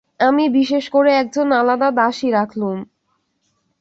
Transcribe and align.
আমি 0.19 0.45
বিশেষ 0.49 0.85
করে 0.89 1.11
একজন 1.13 1.47
আলাদা 1.51 1.89
দাসী 1.91 2.27
রাখলুম। 2.31 2.77